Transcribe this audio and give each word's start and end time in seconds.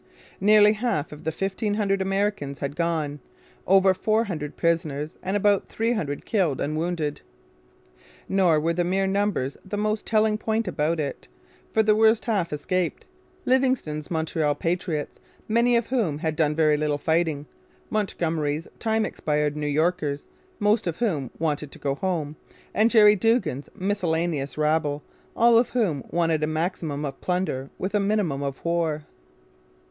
Nearly 0.39 0.73
half 0.73 1.11
of 1.11 1.25
the 1.25 1.31
fifteen 1.31 1.75
hundred 1.75 2.01
Americans 2.01 2.57
had 2.57 2.75
gone 2.75 3.19
over 3.67 3.93
four 3.93 4.23
hundred 4.23 4.57
prisoners 4.57 5.19
and 5.21 5.37
about 5.37 5.69
three 5.69 5.91
hundred 5.93 6.25
killed 6.25 6.59
and 6.59 6.75
wounded. 6.75 7.21
Nor 8.27 8.59
were 8.59 8.73
the 8.73 8.83
mere 8.83 9.05
numbers 9.05 9.57
the 9.63 9.77
most 9.77 10.07
telling 10.07 10.39
point 10.39 10.67
about 10.67 10.99
it; 10.99 11.27
for 11.71 11.83
the 11.83 11.95
worse 11.95 12.19
half 12.21 12.51
escaped 12.51 13.05
Livingston's 13.45 14.09
Montreal 14.09 14.55
'patriots,' 14.55 15.19
many 15.47 15.75
of 15.75 15.85
whom 15.85 16.17
had 16.17 16.35
done 16.35 16.55
very 16.55 16.77
little 16.77 16.97
fighting, 16.97 17.45
Montgomery's 17.91 18.67
time 18.79 19.05
expired 19.05 19.55
New 19.55 19.67
Yorkers, 19.67 20.25
most 20.57 20.87
of 20.87 20.97
whom 20.97 21.29
wanted 21.37 21.71
to 21.73 21.77
go 21.77 21.93
home, 21.93 22.37
and 22.73 22.89
Jerry 22.89 23.15
Duggan's 23.15 23.69
miscellaneous 23.75 24.57
rabble, 24.57 25.03
all 25.35 25.59
of 25.59 25.69
whom 25.69 26.03
wanted 26.09 26.41
a 26.41 26.47
maximum 26.47 27.05
of 27.05 27.21
plunder 27.21 27.69
with 27.77 27.93
a 27.93 27.99
minimum 27.99 28.41
of 28.41 28.65
war. 28.65 29.05